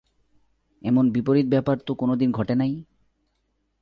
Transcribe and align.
এমন 0.81 1.05
বিপরীত 1.11 1.47
ব্যাপার 1.47 1.77
তো 1.79 1.91
কোনোদিন 1.93 2.29
ঘটে 2.31 2.55
নাই। 2.55 2.73